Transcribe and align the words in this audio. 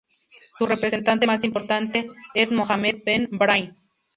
Su 0.57 0.65
representante 0.65 1.27
más 1.27 1.43
importante 1.43 2.07
es 2.33 2.51
Mohammed 2.51 3.03
Ben 3.05 3.29
Brahim. 3.31 3.75